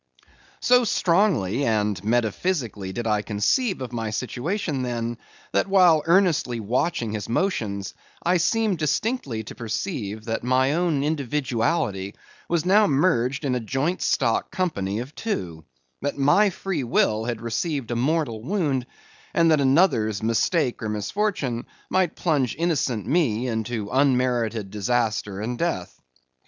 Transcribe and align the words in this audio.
So 0.61 0.83
strongly 0.83 1.63
and 1.63 2.03
metaphysically 2.03 2.91
did 2.91 3.05
I 3.05 3.21
conceive 3.21 3.81
of 3.83 3.93
my 3.93 4.09
situation 4.09 4.81
then, 4.81 5.19
that 5.51 5.67
while 5.67 6.01
earnestly 6.07 6.59
watching 6.59 7.11
his 7.11 7.29
motions, 7.29 7.93
I 8.23 8.37
seemed 8.37 8.79
distinctly 8.79 9.43
to 9.43 9.53
perceive 9.53 10.25
that 10.25 10.43
my 10.43 10.73
own 10.73 11.03
individuality 11.03 12.15
was 12.49 12.65
now 12.65 12.87
merged 12.87 13.45
in 13.45 13.53
a 13.53 13.59
joint 13.59 14.01
stock 14.01 14.49
company 14.49 14.97
of 15.01 15.13
two; 15.13 15.65
that 16.01 16.17
my 16.17 16.49
free 16.49 16.83
will 16.83 17.25
had 17.25 17.39
received 17.39 17.91
a 17.91 17.95
mortal 17.95 18.41
wound; 18.41 18.87
and 19.35 19.51
that 19.51 19.61
another's 19.61 20.23
mistake 20.23 20.81
or 20.81 20.89
misfortune 20.89 21.67
might 21.91 22.15
plunge 22.15 22.55
innocent 22.57 23.05
me 23.05 23.45
into 23.47 23.87
unmerited 23.91 24.71
disaster 24.71 25.41
and 25.41 25.59
death. 25.59 26.01